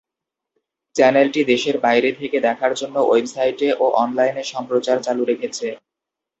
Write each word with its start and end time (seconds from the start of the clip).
চ্যানেলটি 0.95 1.41
দেশের 1.43 1.75
বাইরে 1.79 2.09
থেকে 2.11 2.37
দেখার 2.47 2.71
জন্য 2.75 2.95
ওয়েবসাইটে 3.01 3.67
ও 3.79 3.85
অনলাইন 4.03 4.35
সম্প্রচার 4.51 4.97
চালু 5.03 5.23
রেখেছে। 5.25 5.67